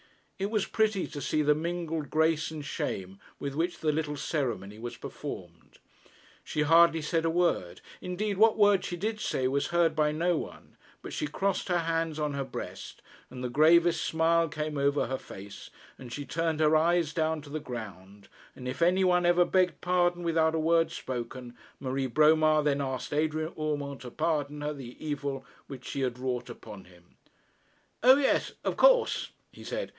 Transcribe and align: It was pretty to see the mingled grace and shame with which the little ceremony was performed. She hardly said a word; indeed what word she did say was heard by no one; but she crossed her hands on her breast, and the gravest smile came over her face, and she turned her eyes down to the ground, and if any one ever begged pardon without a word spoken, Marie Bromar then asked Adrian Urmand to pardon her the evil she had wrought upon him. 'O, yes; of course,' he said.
It 0.39 0.49
was 0.49 0.65
pretty 0.65 1.05
to 1.05 1.21
see 1.21 1.43
the 1.43 1.53
mingled 1.53 2.09
grace 2.09 2.49
and 2.49 2.65
shame 2.65 3.19
with 3.37 3.53
which 3.53 3.77
the 3.77 3.91
little 3.91 4.17
ceremony 4.17 4.79
was 4.79 4.97
performed. 4.97 5.77
She 6.43 6.63
hardly 6.63 7.03
said 7.03 7.23
a 7.23 7.29
word; 7.29 7.79
indeed 8.01 8.37
what 8.39 8.57
word 8.57 8.83
she 8.83 8.97
did 8.97 9.19
say 9.19 9.47
was 9.47 9.67
heard 9.67 9.95
by 9.95 10.11
no 10.11 10.35
one; 10.37 10.77
but 11.03 11.13
she 11.13 11.27
crossed 11.27 11.67
her 11.67 11.81
hands 11.81 12.17
on 12.17 12.33
her 12.33 12.43
breast, 12.43 13.03
and 13.29 13.43
the 13.43 13.49
gravest 13.51 14.03
smile 14.03 14.49
came 14.49 14.79
over 14.79 15.05
her 15.05 15.19
face, 15.19 15.69
and 15.99 16.11
she 16.11 16.25
turned 16.25 16.59
her 16.59 16.75
eyes 16.75 17.13
down 17.13 17.43
to 17.43 17.51
the 17.51 17.59
ground, 17.59 18.27
and 18.55 18.67
if 18.67 18.81
any 18.81 19.03
one 19.03 19.27
ever 19.27 19.45
begged 19.45 19.79
pardon 19.81 20.23
without 20.23 20.55
a 20.55 20.59
word 20.59 20.91
spoken, 20.91 21.55
Marie 21.79 22.07
Bromar 22.07 22.63
then 22.63 22.81
asked 22.81 23.13
Adrian 23.13 23.53
Urmand 23.59 24.01
to 24.01 24.09
pardon 24.09 24.61
her 24.61 24.73
the 24.73 24.97
evil 25.05 25.45
she 25.83 26.01
had 26.01 26.17
wrought 26.17 26.49
upon 26.49 26.85
him. 26.85 27.17
'O, 28.01 28.17
yes; 28.17 28.53
of 28.63 28.75
course,' 28.75 29.29
he 29.51 29.63
said. 29.63 29.89